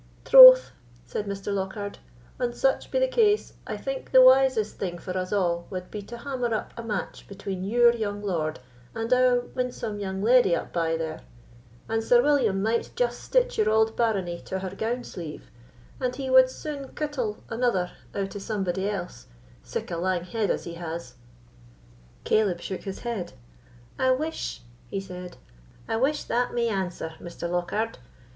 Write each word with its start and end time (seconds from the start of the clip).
"Troth," 0.25 0.71
said 1.05 1.27
Mr. 1.27 1.53
Lockhard, 1.53 1.99
"an 2.39 2.53
such 2.53 2.89
be 2.89 2.97
the 2.97 3.07
case, 3.07 3.53
I 3.67 3.77
think 3.77 4.09
the 4.09 4.23
wisest 4.23 4.77
thing 4.77 4.97
for 4.97 5.15
us 5.15 5.31
a' 5.31 5.61
wad 5.69 5.91
be 5.91 6.01
to 6.01 6.17
hammer 6.17 6.51
up 6.55 6.73
a 6.75 6.81
match 6.81 7.27
between 7.27 7.63
your 7.63 7.95
young 7.95 8.23
lord 8.23 8.59
and 8.95 9.13
our 9.13 9.41
winsome 9.53 9.99
young 9.99 10.23
leddy 10.23 10.55
up 10.55 10.73
bye 10.73 10.97
there; 10.97 11.19
and 11.87 12.03
Sir 12.03 12.19
William 12.23 12.63
might 12.63 12.89
just 12.95 13.23
stitch 13.23 13.59
your 13.59 13.69
auld 13.69 13.95
barony 13.95 14.39
to 14.45 14.57
her 14.57 14.71
gown 14.71 15.03
sleeve, 15.03 15.51
and 15.99 16.15
he 16.15 16.31
wad 16.31 16.49
sune 16.49 16.87
cuitle 16.95 17.37
another 17.51 17.91
out 18.15 18.35
o' 18.35 18.39
somebody 18.39 18.89
else, 18.89 19.27
sic 19.61 19.91
a 19.91 19.97
lang 19.97 20.23
head 20.23 20.49
as 20.49 20.63
he 20.63 20.73
has." 20.73 21.13
Caleb 22.23 22.59
shook 22.59 22.81
his 22.85 23.01
head. 23.01 23.33
"I 23.99 24.09
wish," 24.09 24.63
he 24.87 24.99
said—"I 24.99 25.97
wish 25.97 26.23
that 26.23 26.55
may 26.55 26.69
answer, 26.69 27.13
Mr. 27.21 27.47
Lockhard. 27.47 27.99